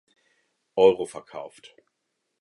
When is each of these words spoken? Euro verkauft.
Euro 0.75 1.05
verkauft. 1.05 1.75